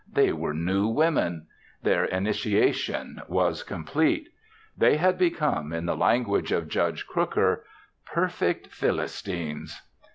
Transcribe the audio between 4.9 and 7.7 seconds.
had become in the language of Judge Crooker,